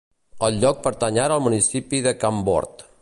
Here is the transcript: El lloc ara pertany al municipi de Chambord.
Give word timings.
El 0.47 0.55
lloc 0.63 0.79
ara 0.79 0.85
pertany 0.87 1.19
al 1.25 1.35
municipi 1.49 2.01
de 2.09 2.15
Chambord. 2.25 2.85